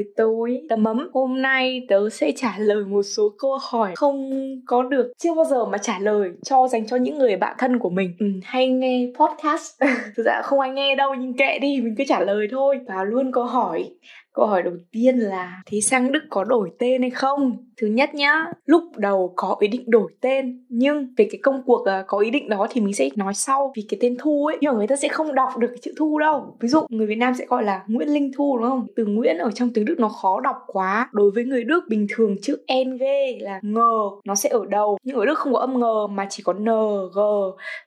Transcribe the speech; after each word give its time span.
với 0.00 0.12
tôi. 0.16 0.40
Tối 0.40 0.60
tầm 0.68 0.84
ấm 0.84 1.08
hôm 1.12 1.42
nay 1.42 1.86
tớ 1.88 2.08
sẽ 2.08 2.32
trả 2.36 2.58
lời 2.58 2.84
một 2.84 3.02
số 3.02 3.32
câu 3.38 3.58
hỏi 3.70 3.92
không 3.96 4.30
có 4.66 4.82
được 4.82 5.12
chưa 5.18 5.34
bao 5.34 5.44
giờ 5.44 5.64
mà 5.64 5.78
trả 5.78 5.98
lời 5.98 6.30
cho 6.42 6.68
dành 6.68 6.86
cho 6.86 6.96
những 6.96 7.18
người 7.18 7.36
bạn 7.36 7.56
thân 7.58 7.78
của 7.78 7.90
mình. 7.90 8.14
Ừ, 8.18 8.26
hay 8.44 8.68
nghe 8.68 9.06
podcast. 9.18 9.80
Thực 10.16 10.26
ra 10.26 10.40
không 10.44 10.60
ai 10.60 10.70
nghe 10.70 10.94
đâu 10.94 11.14
nhưng 11.14 11.36
kệ 11.36 11.58
đi 11.58 11.80
mình 11.80 11.94
cứ 11.98 12.04
trả 12.08 12.20
lời 12.20 12.48
thôi. 12.50 12.80
Và 12.86 13.04
luôn 13.04 13.32
câu 13.32 13.44
hỏi 13.44 13.90
câu 14.34 14.46
hỏi 14.46 14.62
đầu 14.62 14.74
tiên 14.92 15.18
là 15.18 15.62
thế 15.66 15.80
sang 15.80 16.12
đức 16.12 16.22
có 16.30 16.44
đổi 16.44 16.70
tên 16.78 17.02
hay 17.02 17.10
không? 17.10 17.56
Thứ 17.80 17.86
nhất 17.86 18.14
nhá 18.14 18.44
lúc 18.66 18.82
đầu 18.96 19.32
có 19.36 19.56
ý 19.60 19.68
định 19.68 19.84
đổi 19.86 20.12
tên 20.20 20.64
nhưng 20.68 21.14
về 21.16 21.28
cái 21.30 21.40
công 21.42 21.62
cuộc 21.66 21.86
ờ, 21.86 22.04
có 22.06 22.18
ý 22.18 22.30
định 22.30 22.48
đó 22.48 22.66
thì 22.70 22.80
mình 22.80 22.94
sẽ 22.94 23.08
nói 23.16 23.34
sau. 23.34 23.72
Vì 23.76 23.82
cái 23.88 23.98
tên 24.00 24.16
thu 24.18 24.46
ấy 24.46 24.58
nhiều 24.60 24.72
người 24.72 24.86
ta 24.86 24.96
sẽ 24.96 25.08
không 25.08 25.34
đọc 25.34 25.58
được 25.58 25.68
cái 25.68 25.78
chữ 25.82 25.92
thu 25.96 26.18
đâu. 26.18 26.56
Ví 26.60 26.68
dụ 26.68 26.80
người 26.88 27.06
việt 27.06 27.14
nam 27.14 27.34
sẽ 27.38 27.46
gọi 27.46 27.64
là 27.64 27.82
nguyễn 27.86 28.08
linh 28.08 28.32
thu 28.36 28.58
đúng 28.58 28.68
không? 28.68 28.86
Từ 28.96 29.06
nguyễn 29.06 29.38
ở 29.38 29.50
trong 29.50 29.72
tiếng 29.72 29.84
đức 29.84 29.94
nó 29.98 30.08
khó 30.08 30.40
đọc 30.40 30.56
quá. 30.66 31.08
Đối 31.12 31.30
với 31.30 31.44
người 31.44 31.64
đức 31.64 31.84
bình 31.88 32.06
thường 32.10 32.36
chữ 32.42 32.56
ng 32.74 32.98
là 33.40 33.60
ngờ 33.62 33.92
nó 34.24 34.34
sẽ 34.34 34.48
ở 34.48 34.64
đầu. 34.68 34.98
Nhưng 35.04 35.16
ở 35.16 35.26
đức 35.26 35.38
không 35.38 35.52
có 35.52 35.60
âm 35.60 35.80
ngờ 35.80 36.06
mà 36.06 36.26
chỉ 36.30 36.42
có 36.42 36.52
ng 36.52 37.10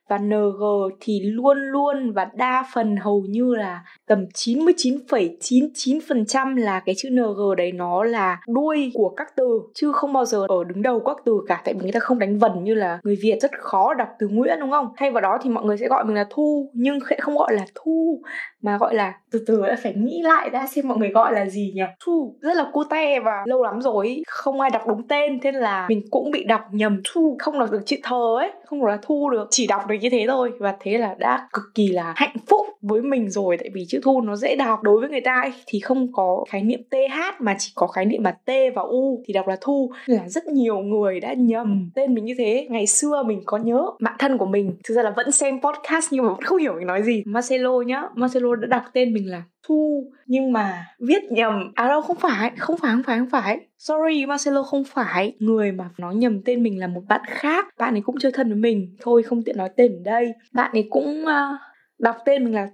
và 0.10 0.18
ng 0.18 0.52
thì 1.00 1.20
luôn 1.24 1.58
luôn 1.58 2.12
và 2.12 2.30
đa 2.34 2.66
phần 2.74 2.98
hầu 2.98 3.26
như 3.30 3.56
là 3.56 3.84
tầm 4.08 4.26
99,99% 4.34 6.43
là 6.56 6.80
cái 6.80 6.96
chữ 6.98 7.10
ng 7.10 7.56
đấy 7.58 7.72
nó 7.72 8.04
là 8.04 8.40
đuôi 8.48 8.92
của 8.94 9.10
các 9.18 9.36
từ, 9.36 9.62
chứ 9.74 9.92
không 9.92 10.14
bao 10.14 10.26
giờ 10.26 10.46
ở 10.48 10.64
đứng 10.64 10.82
đầu 10.82 11.00
các 11.00 11.18
từ 11.26 11.34
cả 11.48 11.62
tại 11.66 11.74
vì 11.74 11.80
người 11.82 11.92
ta 11.92 12.00
không 12.00 12.20
đánh 12.20 12.40
vần 12.40 12.64
như 12.64 12.74
là 12.74 13.00
người 13.04 13.18
Việt, 13.22 13.38
rất 13.42 13.52
khó 13.60 13.94
đọc 13.94 14.08
từ 14.20 14.28
Nguyễn 14.28 14.60
đúng 14.60 14.72
không? 14.72 14.90
Thay 14.98 15.12
vào 15.12 15.22
đó 15.22 15.38
thì 15.42 15.50
mọi 15.50 15.66
người 15.66 15.78
sẽ 15.78 15.88
gọi 15.88 16.06
mình 16.06 16.16
là 16.16 16.26
Thu, 16.30 16.70
nhưng 16.74 17.00
sẽ 17.10 17.16
không 17.20 17.38
gọi 17.38 17.54
là 17.54 17.66
Thu, 17.76 18.22
mà 18.62 18.78
gọi 18.78 18.96
là, 18.96 19.14
từ 19.32 19.44
từ 19.48 19.62
đã 19.68 19.76
phải 19.84 19.94
nghĩ 19.94 20.22
lại 20.22 20.50
đã 20.50 20.68
xem 20.68 20.88
mọi 20.88 20.98
người 20.98 21.10
gọi 21.10 21.34
là 21.34 21.46
gì 21.46 21.72
nhỉ? 21.76 21.82
Thu, 22.06 22.36
rất 22.42 22.58
là 22.58 22.66
cute 22.74 23.20
và 23.20 23.44
lâu 23.46 23.64
lắm 23.64 23.82
rồi 23.82 24.24
không 24.28 24.60
ai 24.60 24.70
đọc 24.70 24.82
đúng 24.88 25.08
tên 25.08 25.40
thế 25.40 25.52
là 25.52 25.86
mình 25.90 26.02
cũng 26.12 26.32
bị 26.32 26.44
đọc 26.44 26.62
nhầm 26.72 27.02
Thu, 27.14 27.36
không 27.40 27.60
đọc 27.60 27.72
được 27.72 27.82
chữ 27.86 27.98
thờ 28.04 28.36
ấy, 28.40 28.52
không 28.66 28.82
gọi 28.82 28.92
là 28.92 28.98
Thu 29.02 29.30
được 29.30 29.48
chỉ 29.50 29.68
đọc 29.68 29.88
được 29.88 29.96
như 30.02 30.10
thế 30.10 30.26
thôi, 30.28 30.52
và 30.60 30.76
thế 30.80 30.98
là 30.98 31.16
đã 31.18 31.48
cực 31.54 31.64
kỳ 31.76 31.88
là 31.88 32.14
hạnh 32.16 32.36
phúc 32.48 32.63
với 32.84 33.02
mình 33.02 33.30
rồi 33.30 33.58
tại 33.58 33.70
vì 33.74 33.86
chữ 33.88 34.00
Thu 34.04 34.22
nó 34.22 34.36
dễ 34.36 34.56
đọc 34.56 34.84
đối 34.84 35.00
với 35.00 35.10
người 35.10 35.22
ta 35.22 35.42
ấy, 35.42 35.54
thì 35.68 35.80
không 35.80 36.14
có 36.14 36.46
khái 36.50 36.64
niệm 36.64 36.80
TH 36.90 37.42
mà 37.42 37.56
chỉ 37.60 37.72
có 37.76 37.88
khái 37.88 38.06
niệm 38.06 38.24
là 38.24 38.32
T 38.32 38.52
và 38.76 38.82
U 38.82 39.24
thì 39.28 39.34
đọc 39.34 39.48
là 39.48 39.58
Thu. 39.62 39.92
Là 40.06 40.30
rất 40.30 40.46
nhiều 40.46 40.78
người 40.80 41.20
đã 41.20 41.34
nhầm 41.34 41.90
tên 41.96 42.14
mình 42.14 42.26
như 42.26 42.34
thế. 42.38 42.68
Ngày 42.70 42.88
xưa 42.88 43.24
mình 43.24 43.42
có 43.46 43.58
nhớ 43.58 43.86
bạn 44.00 44.16
thân 44.20 44.38
của 44.38 44.46
mình 44.46 44.76
thực 44.84 44.94
ra 44.94 45.04
là 45.04 45.14
vẫn 45.16 45.32
xem 45.32 45.62
podcast 45.62 46.08
nhưng 46.12 46.24
mà 46.24 46.30
vẫn 46.30 46.42
không 46.42 46.58
hiểu 46.58 46.74
mình 46.74 46.88
nói 46.88 47.04
gì. 47.04 47.24
Marcelo 47.26 47.82
nhá 47.82 48.04
Marcelo 48.16 48.56
đã 48.56 48.68
đọc 48.68 48.84
tên 48.94 49.14
mình 49.14 49.32
là 49.32 49.44
Thu 49.68 50.12
nhưng 50.26 50.52
mà 50.52 50.86
viết 51.00 51.24
nhầm. 51.30 51.72
À 51.76 51.88
đâu 51.88 52.02
không 52.02 52.18
phải 52.18 52.52
không 52.58 52.78
phải 52.78 52.92
không 52.92 53.04
phải 53.04 53.20
không 53.20 53.30
phải. 53.30 53.60
Sorry 53.78 54.26
Marcelo 54.26 54.64
không 54.64 54.84
phải 54.84 55.36
người 55.40 55.72
mà 55.72 55.90
nói 55.98 56.16
nhầm 56.16 56.42
tên 56.46 56.64
mình 56.64 56.80
là 56.80 56.88
một 56.88 57.02
bạn 57.10 57.22
khác. 57.28 57.66
Bạn 57.78 57.96
ấy 57.96 58.02
cũng 58.02 58.20
chơi 58.20 58.32
thân 58.32 58.48
với 58.48 58.58
mình. 58.58 58.96
Thôi 59.02 59.24
không 59.24 59.44
tiện 59.44 59.58
nói 59.58 59.70
tên 59.78 59.92
ở 59.92 60.02
đây. 60.04 60.34
Bạn 60.54 60.72
ấy 60.74 60.88
cũng 60.90 61.24
uh, 61.24 61.60
đọc 62.04 62.16
tên 62.26 62.44
mình 62.44 62.54
là 62.54 62.68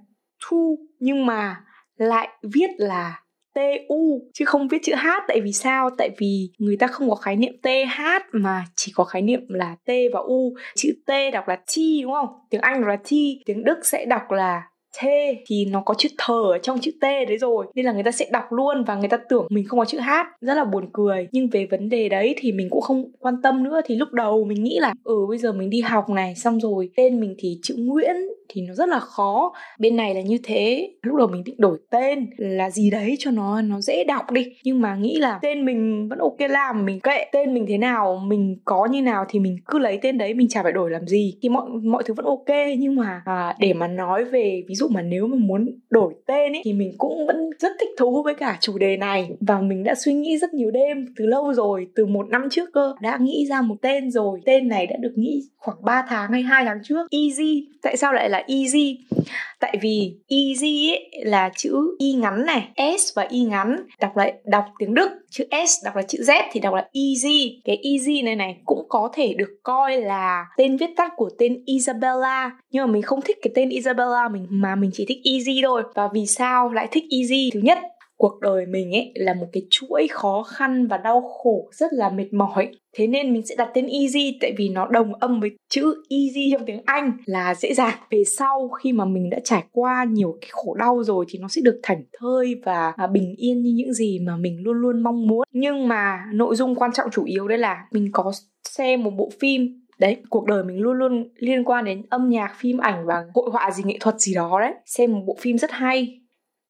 Thu 0.47 0.80
nhưng 0.99 1.25
mà 1.25 1.63
lại 1.97 2.30
viết 2.53 2.69
là 2.77 3.22
TU 3.55 4.30
chứ 4.33 4.45
không 4.45 4.67
viết 4.67 4.77
chữ 4.83 4.94
H 4.95 5.08
tại 5.27 5.41
vì 5.41 5.52
sao? 5.52 5.89
Tại 5.97 6.09
vì 6.17 6.49
người 6.58 6.77
ta 6.77 6.87
không 6.87 7.09
có 7.09 7.15
khái 7.15 7.36
niệm 7.36 7.53
TH 7.61 8.02
mà 8.31 8.65
chỉ 8.76 8.92
có 8.95 9.03
khái 9.03 9.21
niệm 9.21 9.42
là 9.49 9.76
T 9.86 9.89
và 10.14 10.20
U. 10.20 10.53
Chữ 10.76 10.89
T 11.05 11.11
đọc 11.33 11.48
là 11.48 11.55
T 11.55 11.77
đúng 12.03 12.14
không? 12.14 12.27
Tiếng 12.49 12.61
Anh 12.61 12.83
là 12.83 12.95
T, 12.95 13.09
tiếng 13.45 13.64
Đức 13.64 13.86
sẽ 13.86 14.05
đọc 14.05 14.31
là 14.31 14.64
T 14.98 15.05
thì 15.48 15.65
nó 15.65 15.82
có 15.86 15.93
chữ 15.93 16.09
thờ 16.17 16.43
ở 16.52 16.58
trong 16.58 16.80
chữ 16.80 16.92
T 17.02 17.03
đấy 17.03 17.37
rồi 17.37 17.65
nên 17.76 17.86
là 17.86 17.92
người 17.92 18.03
ta 18.03 18.11
sẽ 18.11 18.30
đọc 18.32 18.43
luôn 18.49 18.83
và 18.83 18.95
người 18.95 19.09
ta 19.09 19.17
tưởng 19.30 19.48
mình 19.49 19.65
không 19.67 19.80
có 19.80 19.86
chữ 19.86 19.99
H 19.99 20.09
rất 20.42 20.53
là 20.55 20.65
buồn 20.65 20.89
cười 20.93 21.27
nhưng 21.32 21.49
về 21.49 21.67
vấn 21.71 21.89
đề 21.89 22.09
đấy 22.09 22.36
thì 22.37 22.52
mình 22.52 22.67
cũng 22.70 22.82
không 22.82 23.11
quan 23.20 23.42
tâm 23.43 23.64
nữa 23.64 23.82
thì 23.86 23.95
lúc 23.95 24.11
đầu 24.11 24.43
mình 24.43 24.64
nghĩ 24.64 24.80
là 24.80 24.93
ừ 25.03 25.26
bây 25.30 25.37
giờ 25.37 25.53
mình 25.53 25.70
đi 25.70 25.82
học 25.82 26.09
này 26.09 26.36
xong 26.36 26.59
rồi 26.59 26.89
tên 26.95 27.20
mình 27.20 27.36
thì 27.37 27.59
chữ 27.64 27.76
Nguyễn 27.77 28.15
thì 28.49 28.61
nó 28.61 28.73
rất 28.73 28.89
là 28.89 28.99
khó. 28.99 29.54
Bên 29.80 29.95
này 29.95 30.15
là 30.15 30.21
như 30.21 30.37
thế. 30.43 30.92
Lúc 31.02 31.15
đầu 31.15 31.27
mình 31.27 31.43
định 31.43 31.55
đổi 31.58 31.77
tên 31.92 32.30
là 32.37 32.70
gì 32.70 32.89
đấy 32.89 33.15
cho 33.20 33.32
nó 33.32 33.61
nó 33.61 33.82
dễ 33.82 34.04
đọc 34.04 34.32
đi. 34.32 34.45
Nhưng 34.64 34.82
mà 34.82 34.95
nghĩ 34.95 35.17
là 35.20 35.39
tên 35.42 35.65
mình 35.65 36.08
vẫn 36.10 36.20
ok 36.20 36.39
làm 36.49 36.86
mình 36.86 36.99
kệ 36.99 37.26
tên 37.32 37.54
mình 37.54 37.65
thế 37.67 37.77
nào 37.77 38.21
mình 38.27 38.58
có 38.65 38.86
như 38.86 39.02
nào 39.02 39.26
thì 39.30 39.39
mình 39.39 39.58
cứ 39.65 39.80
lấy 39.80 39.99
tên 40.02 40.17
đấy 40.17 40.33
mình 40.33 40.48
chả 40.48 40.64
phải 40.64 40.71
đổi 40.71 40.92
làm 40.92 41.08
gì. 41.08 41.38
Thì 41.42 41.49
mọi 41.49 41.70
mọi 41.70 42.04
thứ 42.04 42.14
vẫn 42.14 42.26
ok. 42.26 42.55
Nhưng 42.77 42.95
mà 42.95 43.21
à, 43.26 43.55
để 43.59 43.73
mà 43.73 43.88
nói 43.88 44.26
về 44.26 44.64
ví 44.67 44.76
dụ 44.76 44.88
mà 44.88 45.02
nếu 45.02 45.27
mà 45.27 45.38
muốn 45.39 45.80
đổi 45.89 46.14
tên 46.27 46.54
ấy 46.54 46.61
thì 46.64 46.73
mình 46.73 46.92
cũng 46.98 47.27
vẫn 47.27 47.49
rất 47.59 47.71
thích 47.80 47.89
thú 47.98 48.23
với 48.23 48.36
cả 48.36 48.58
chủ 48.61 48.77
đề 48.77 48.98
này. 48.98 49.30
Và 49.39 49.61
mình 49.61 49.83
đã 49.83 49.95
suy 49.95 50.14
nghĩ 50.14 50.38
rất 50.38 50.54
nhiều 50.54 50.71
đêm 50.71 51.05
từ 51.17 51.26
lâu 51.26 51.54
rồi 51.54 51.88
từ 51.95 52.05
một 52.05 52.30
năm 52.30 52.48
trước 52.52 52.70
cơ 52.73 52.93
đã 53.02 53.17
nghĩ 53.21 53.45
ra 53.49 53.61
một 53.61 53.76
tên 53.82 54.11
rồi. 54.11 54.39
Tên 54.45 54.67
này 54.67 54.88
đã 54.88 54.95
được 54.99 55.14
nghĩ 55.15 55.43
khoảng 55.58 55.77
3 55.82 56.05
tháng 56.09 56.32
hay 56.32 56.42
hai 56.42 56.65
tháng 56.65 56.80
trước. 56.83 57.08
Easy. 57.11 57.67
Tại 57.82 57.98
sao 57.98 58.14
lại 58.14 58.30
là 58.30 58.39
easy. 58.48 58.98
Tại 59.60 59.77
vì 59.82 60.14
easy 60.27 60.89
ấy 60.89 61.11
là 61.26 61.50
chữ 61.58 61.95
y 62.00 62.14
ngắn 62.14 62.45
này, 62.45 62.67
s 63.00 63.14
và 63.16 63.27
y 63.30 63.39
ngắn, 63.39 63.76
đọc 64.00 64.17
lại, 64.17 64.33
đọc 64.45 64.66
tiếng 64.80 64.94
đức, 64.94 65.10
chữ 65.30 65.45
s, 65.67 65.86
đọc 65.86 65.95
là 65.95 66.02
chữ 66.02 66.20
z 66.22 66.44
thì 66.52 66.60
đọc 66.60 66.73
là 66.73 66.88
easy. 66.94 67.61
Cái 67.66 67.77
easy 67.83 68.22
này 68.22 68.36
này 68.36 68.58
cũng 68.66 68.86
có 68.89 69.10
thể 69.14 69.33
được 69.38 69.60
coi 69.64 70.02
là 70.02 70.45
tên 70.58 70.77
viết 70.77 70.89
tắt 70.98 71.11
của 71.16 71.30
tên 71.38 71.64
isabella. 71.66 72.52
Nhưng 72.72 72.86
mà 72.86 72.94
mình 72.94 73.02
không 73.02 73.22
thích 73.22 73.38
cái 73.42 73.52
tên 73.55 73.70
isabella 73.70 74.30
mình, 74.32 74.48
mà 74.50 74.76
mình 74.76 74.89
chỉ 74.94 75.06
thích 75.08 75.20
easy 75.23 75.61
thôi. 75.64 75.83
Và 75.95 76.10
vì 76.14 76.26
sao 76.26 76.70
lại 76.70 76.88
thích 76.92 77.04
easy? 77.11 77.50
Thứ 77.54 77.60
nhất 77.64 77.77
cuộc 78.19 78.39
đời 78.41 78.65
mình 78.65 78.91
ấy 78.91 79.11
là 79.15 79.33
một 79.33 79.45
cái 79.53 79.63
chuỗi 79.69 80.07
khó 80.11 80.43
khăn 80.43 80.87
và 80.87 80.97
đau 80.97 81.21
khổ 81.21 81.69
rất 81.71 81.93
là 81.93 82.09
mệt 82.09 82.33
mỏi. 82.33 82.71
Thế 82.95 83.07
nên 83.07 83.33
mình 83.33 83.45
sẽ 83.45 83.55
đặt 83.55 83.69
tên 83.73 83.87
easy 83.87 84.37
tại 84.41 84.53
vì 84.57 84.69
nó 84.69 84.87
đồng 84.87 85.13
âm 85.13 85.39
với 85.39 85.52
chữ 85.69 86.03
easy 86.09 86.52
trong 86.52 86.65
tiếng 86.65 86.81
anh 86.85 87.11
là 87.25 87.55
dễ 87.55 87.73
dàng. 87.73 87.97
Về 88.11 88.23
sau 88.23 88.69
khi 88.69 88.93
mà 88.93 89.05
mình 89.05 89.29
đã 89.29 89.39
trải 89.43 89.63
qua 89.71 90.05
nhiều 90.09 90.37
cái 90.41 90.49
khổ 90.52 90.73
đau 90.73 91.03
rồi 91.03 91.25
thì 91.29 91.39
nó 91.39 91.47
sẽ 91.47 91.61
được 91.65 91.79
thảnh 91.83 92.03
thơi 92.19 92.55
và 92.65 92.93
à, 92.97 93.08
bình 93.08 93.35
yên 93.37 93.61
như 93.61 93.71
những 93.75 93.93
gì 93.93 94.19
mà 94.19 94.37
mình 94.37 94.63
luôn 94.63 94.77
luôn 94.77 95.03
mong 95.03 95.27
muốn. 95.27 95.47
Nhưng 95.53 95.87
mà 95.87 96.19
nội 96.33 96.55
dung 96.55 96.75
quan 96.75 96.91
trọng 96.93 97.09
chủ 97.11 97.23
yếu 97.23 97.47
đấy 97.47 97.58
là 97.58 97.85
mình 97.91 98.09
có 98.11 98.31
xem 98.69 99.03
một 99.03 99.11
bộ 99.17 99.29
phim. 99.39 99.85
Đấy, 99.99 100.17
cuộc 100.29 100.45
đời 100.45 100.63
mình 100.63 100.79
luôn 100.79 100.97
luôn 100.97 101.29
liên 101.35 101.63
quan 101.63 101.85
đến 101.85 102.02
âm 102.09 102.29
nhạc, 102.29 102.52
phim 102.58 102.77
ảnh 102.77 103.05
và 103.05 103.25
hội 103.35 103.49
họa 103.52 103.71
gì 103.71 103.83
nghệ 103.85 103.97
thuật 103.99 104.15
gì 104.19 104.33
đó 104.33 104.59
đấy. 104.61 104.73
Xem 104.85 105.11
một 105.11 105.23
bộ 105.27 105.35
phim 105.39 105.58
rất 105.58 105.71
hay 105.71 106.19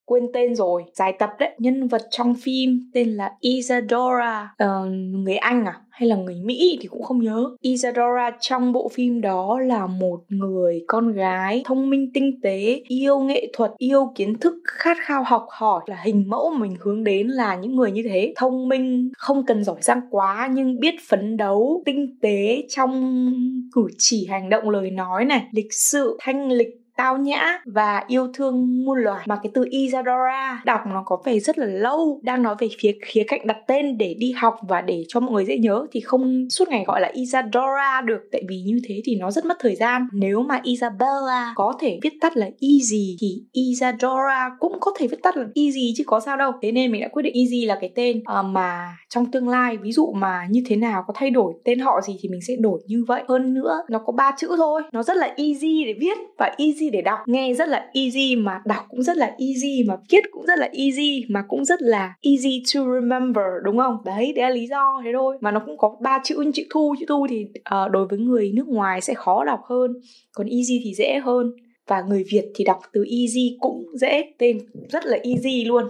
quên 0.09 0.23
tên 0.33 0.55
rồi 0.55 0.83
dài 0.93 1.13
tập 1.19 1.29
đấy. 1.39 1.49
Nhân 1.57 1.87
vật 1.87 2.01
trong 2.11 2.35
phim 2.35 2.79
tên 2.93 3.09
là 3.09 3.31
Isadora. 3.39 4.55
Uh, 4.63 4.91
người 5.11 5.35
Anh 5.35 5.65
à? 5.65 5.81
Hay 5.89 6.09
là 6.09 6.15
người 6.15 6.35
Mỹ 6.35 6.77
thì 6.81 6.87
cũng 6.87 7.03
không 7.03 7.23
nhớ. 7.23 7.45
Isadora 7.61 8.31
trong 8.39 8.73
bộ 8.73 8.89
phim 8.93 9.21
đó 9.21 9.59
là 9.59 9.87
một 9.87 10.19
người 10.29 10.83
con 10.87 11.13
gái 11.13 11.61
thông 11.65 11.89
minh 11.89 12.11
tinh 12.13 12.39
tế 12.43 12.81
yêu 12.87 13.19
nghệ 13.19 13.51
thuật 13.53 13.71
yêu 13.77 14.11
kiến 14.15 14.35
thức 14.39 14.53
khát 14.65 14.97
khao 15.01 15.23
học 15.23 15.45
hỏi. 15.49 15.81
Là 15.87 15.97
hình 16.03 16.23
mẫu 16.27 16.51
mình 16.59 16.75
hướng 16.79 17.03
đến 17.03 17.27
là 17.27 17.55
những 17.55 17.75
người 17.75 17.91
như 17.91 18.03
thế. 18.09 18.33
Thông 18.35 18.67
minh 18.67 19.09
không 19.17 19.45
cần 19.45 19.63
giỏi 19.63 19.77
giang 19.81 20.01
quá 20.09 20.49
nhưng 20.53 20.79
biết 20.79 20.95
phấn 21.09 21.37
đấu 21.37 21.83
tinh 21.85 22.17
tế 22.21 22.63
trong 22.69 22.91
cử 23.75 23.87
chỉ 23.97 24.27
hành 24.29 24.49
động 24.49 24.69
lời 24.69 24.91
nói 24.91 25.25
này. 25.25 25.43
Lịch 25.51 25.73
sự 25.73 26.17
thanh 26.19 26.51
lịch 26.51 26.79
tao 26.99 27.17
nhã 27.17 27.59
và 27.65 28.03
yêu 28.07 28.27
thương 28.33 28.85
muôn 28.85 28.97
loài. 28.99 29.25
Mà 29.27 29.35
cái 29.43 29.51
từ 29.53 29.65
Isadora 29.69 30.61
đọc 30.65 30.81
nó 30.87 31.03
có 31.05 31.17
vẻ 31.25 31.39
rất 31.39 31.57
là 31.57 31.65
lâu, 31.65 32.21
đang 32.23 32.43
nói 32.43 32.55
về 32.59 32.69
phía, 32.79 32.91
khía 33.05 33.23
cạnh 33.27 33.47
đặt 33.47 33.57
tên 33.67 33.97
để 33.97 34.15
đi 34.19 34.31
học 34.31 34.55
và 34.67 34.81
để 34.81 35.03
cho 35.07 35.19
mọi 35.19 35.31
người 35.31 35.45
dễ 35.45 35.57
nhớ 35.57 35.85
thì 35.91 35.99
không 35.99 36.49
suốt 36.49 36.69
ngày 36.69 36.83
gọi 36.87 37.01
là 37.01 37.11
Isadora 37.13 38.01
được. 38.05 38.19
Tại 38.31 38.41
vì 38.49 38.61
như 38.65 38.79
thế 38.87 39.01
thì 39.05 39.15
nó 39.15 39.31
rất 39.31 39.45
mất 39.45 39.57
thời 39.59 39.75
gian. 39.75 40.07
Nếu 40.13 40.41
mà 40.41 40.59
Isabella 40.63 41.53
có 41.55 41.73
thể 41.79 41.99
viết 42.01 42.13
tắt 42.21 42.37
là 42.37 42.45
easy 42.45 43.17
thì 43.21 43.43
Isadora 43.51 44.49
cũng 44.59 44.77
có 44.81 44.91
thể 44.99 45.07
viết 45.07 45.23
tắt 45.23 45.37
là 45.37 45.45
easy 45.55 45.93
chứ 45.97 46.03
có 46.07 46.19
sao 46.19 46.37
đâu. 46.37 46.51
Thế 46.61 46.71
nên 46.71 46.91
mình 46.91 47.01
đã 47.01 47.07
quyết 47.07 47.23
định 47.23 47.33
easy 47.35 47.65
là 47.65 47.77
cái 47.81 47.91
tên 47.95 48.21
ờ, 48.25 48.43
mà 48.43 48.97
trong 49.09 49.31
tương 49.31 49.49
lai, 49.49 49.77
ví 49.77 49.91
dụ 49.91 50.11
mà 50.15 50.47
như 50.49 50.63
thế 50.65 50.75
nào, 50.75 51.03
có 51.07 51.13
thay 51.17 51.29
đổi 51.29 51.53
tên 51.65 51.79
họ 51.79 52.01
gì 52.07 52.17
thì 52.21 52.29
mình 52.29 52.41
sẽ 52.47 52.53
đổi 52.59 52.79
như 52.87 53.05
vậy. 53.07 53.23
Hơn 53.27 53.53
nữa, 53.53 53.79
nó 53.89 53.99
có 54.05 54.13
ba 54.13 54.31
chữ 54.37 54.47
thôi. 54.57 54.81
Nó 54.91 55.03
rất 55.03 55.17
là 55.17 55.25
easy 55.25 55.83
để 55.85 55.93
viết 55.99 56.17
và 56.37 56.51
easy 56.57 56.88
để 56.89 57.01
đọc. 57.01 57.19
Nghe 57.25 57.53
rất 57.53 57.69
là 57.69 57.89
easy 57.93 58.35
mà 58.35 58.61
đọc 58.65 58.85
cũng 58.89 59.03
rất 59.03 59.17
là 59.17 59.25
easy 59.25 59.83
mà 59.87 59.95
viết 60.11 60.23
cũng 60.31 60.45
rất 60.45 60.59
là 60.59 60.69
easy 60.73 61.25
mà 61.29 61.43
cũng 61.47 61.65
rất 61.65 61.81
là 61.81 62.13
easy 62.21 62.63
to 62.73 62.81
remember 62.93 63.45
đúng 63.63 63.77
không? 63.77 63.97
Đấy 64.05 64.33
đấy 64.35 64.43
là 64.43 64.49
lý 64.49 64.67
do 64.67 65.01
thế 65.03 65.09
thôi. 65.13 65.37
Mà 65.41 65.51
nó 65.51 65.61
cũng 65.65 65.77
có 65.77 65.95
ba 66.01 66.19
chữ 66.23 66.51
chữ 66.53 66.63
thu 66.69 66.95
chữ 66.99 67.05
thu 67.09 67.27
thì 67.29 67.45
uh, 67.59 67.91
đối 67.91 68.07
với 68.07 68.19
người 68.19 68.51
nước 68.55 68.67
ngoài 68.67 69.01
sẽ 69.01 69.13
khó 69.13 69.45
đọc 69.45 69.59
hơn 69.69 69.93
còn 70.33 70.47
easy 70.47 70.81
thì 70.83 70.93
dễ 70.93 71.19
hơn. 71.23 71.51
Và 71.87 72.01
người 72.01 72.23
Việt 72.31 72.45
thì 72.55 72.63
đọc 72.63 72.79
từ 72.93 73.03
easy 73.03 73.57
cũng 73.59 73.85
dễ 73.93 74.23
tên 74.37 74.57
rất 74.89 75.05
là 75.05 75.17
easy 75.23 75.65
luôn 75.65 75.83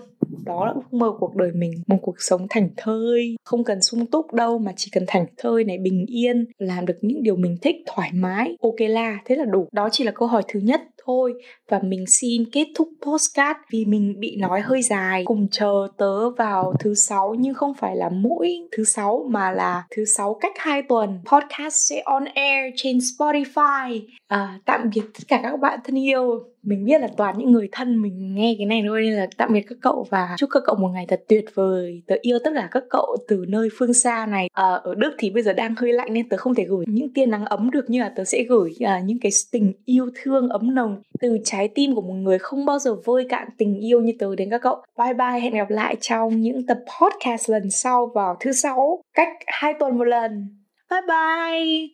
đó 0.45 0.65
là 0.65 0.71
ước 0.71 0.93
mơ 0.93 1.11
cuộc 1.19 1.35
đời 1.35 1.51
mình 1.55 1.71
một 1.87 1.97
cuộc 2.01 2.15
sống 2.17 2.47
thành 2.49 2.69
thơi. 2.77 3.35
Không 3.43 3.63
cần 3.63 3.81
sung 3.81 4.05
túc 4.05 4.33
đâu 4.33 4.59
mà 4.59 4.71
chỉ 4.77 4.89
cần 4.93 5.03
thành 5.07 5.25
thơi 5.37 5.63
này 5.63 5.77
bình 5.77 6.05
yên 6.07 6.45
làm 6.57 6.85
được 6.85 6.97
những 7.01 7.23
điều 7.23 7.35
mình 7.35 7.57
thích 7.61 7.75
thoải 7.87 8.09
mái 8.13 8.57
ok 8.61 8.75
là 8.79 9.17
thế 9.25 9.35
là 9.35 9.45
đủ. 9.45 9.67
Đó 9.71 9.89
chỉ 9.91 10.03
là 10.03 10.11
câu 10.11 10.27
hỏi 10.27 10.43
thứ 10.47 10.59
nhất 10.59 10.81
thôi 11.05 11.33
và 11.69 11.79
mình 11.83 12.05
xin 12.07 12.43
kết 12.51 12.67
thúc 12.75 12.89
postcard 13.01 13.59
vì 13.71 13.85
mình 13.85 14.19
bị 14.19 14.35
nói 14.35 14.61
hơi 14.61 14.81
dài. 14.81 15.23
Cùng 15.25 15.47
chờ 15.51 15.87
tớ 15.97 16.29
vào 16.29 16.73
thứ 16.79 16.93
sáu 16.93 17.35
nhưng 17.39 17.53
không 17.53 17.73
phải 17.73 17.95
là 17.95 18.09
mỗi 18.09 18.49
thứ 18.77 18.83
sáu 18.83 19.27
mà 19.29 19.51
là 19.51 19.83
thứ 19.95 20.05
sáu 20.05 20.37
cách 20.41 20.53
hai 20.57 20.81
tuần. 20.89 21.19
Podcast 21.31 21.75
sẽ 21.89 22.01
on 22.05 22.25
air 22.25 22.73
trên 22.75 22.97
Spotify. 22.97 24.01
À, 24.27 24.59
tạm 24.65 24.89
biệt 24.95 25.01
tất 25.13 25.23
cả 25.27 25.39
các 25.43 25.59
bạn 25.59 25.79
thân 25.83 25.99
yêu 25.99 26.39
mình 26.63 26.85
biết 26.85 27.01
là 27.01 27.07
toàn 27.17 27.37
những 27.37 27.51
người 27.51 27.69
thân 27.71 28.01
mình 28.01 28.35
nghe 28.35 28.55
cái 28.57 28.65
này 28.65 28.83
thôi 28.87 29.01
nên 29.01 29.13
là 29.13 29.27
tạm 29.37 29.53
biệt 29.53 29.61
các 29.69 29.77
cậu 29.81 30.05
và 30.09 30.35
chúc 30.37 30.49
các 30.53 30.63
cậu 30.65 30.75
một 30.75 30.87
ngày 30.87 31.05
thật 31.07 31.23
tuyệt 31.27 31.45
vời. 31.53 32.01
Tớ 32.07 32.15
yêu 32.21 32.39
tất 32.43 32.51
cả 32.55 32.67
các 32.71 32.83
cậu 32.89 33.17
từ 33.27 33.45
nơi 33.47 33.69
phương 33.77 33.93
xa 33.93 34.25
này. 34.25 34.49
À, 34.53 34.63
ở 34.63 34.95
đức 34.95 35.11
thì 35.17 35.29
bây 35.29 35.43
giờ 35.43 35.53
đang 35.53 35.75
hơi 35.77 35.93
lạnh 35.93 36.13
nên 36.13 36.29
tớ 36.29 36.37
không 36.37 36.55
thể 36.55 36.63
gửi 36.63 36.85
những 36.87 37.13
tia 37.13 37.25
nắng 37.25 37.45
ấm 37.45 37.71
được 37.71 37.89
như 37.89 37.99
là 37.99 38.13
tớ 38.15 38.23
sẽ 38.23 38.43
gửi 38.43 38.73
à, 38.79 38.99
những 38.99 39.19
cái 39.19 39.31
tình 39.51 39.73
yêu 39.85 40.09
thương 40.23 40.49
ấm 40.49 40.75
nồng 40.75 41.01
từ 41.19 41.37
trái 41.43 41.67
tim 41.67 41.95
của 41.95 42.01
một 42.01 42.13
người 42.13 42.37
không 42.39 42.65
bao 42.65 42.79
giờ 42.79 42.95
vơi 43.05 43.25
cạn 43.29 43.47
tình 43.57 43.79
yêu 43.79 44.01
như 44.01 44.13
tớ 44.19 44.35
đến 44.35 44.49
các 44.49 44.61
cậu. 44.61 44.83
Bye 44.97 45.13
bye 45.13 45.39
hẹn 45.39 45.53
gặp 45.53 45.69
lại 45.69 45.95
trong 46.01 46.41
những 46.41 46.65
tập 46.65 46.79
podcast 47.01 47.49
lần 47.49 47.69
sau 47.71 48.11
vào 48.15 48.37
thứ 48.39 48.51
sáu 48.51 49.01
cách 49.13 49.29
hai 49.47 49.73
tuần 49.79 49.97
một 49.97 50.03
lần. 50.03 50.47
Bye 50.89 51.01
bye! 51.07 51.89